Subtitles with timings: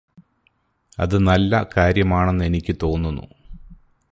[0.99, 3.25] അത് നല്ല കാര്യമാണെന്ന് എനിക്ക് തോന്നുന്നു